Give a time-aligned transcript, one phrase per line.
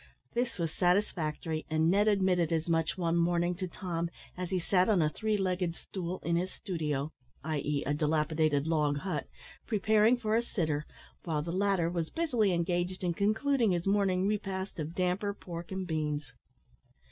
[0.33, 4.89] This was satisfactory, and Ned admitted as much one morning to Tom, as he sat
[4.89, 7.11] on a three legged stool in his studio
[7.43, 7.83] i.e.
[7.85, 9.27] a dilapidated log hut
[9.67, 10.87] preparing for a sitter,
[11.23, 15.85] while the latter was busily engaged in concluding his morning repast of damper, pork, and
[15.85, 16.33] beans.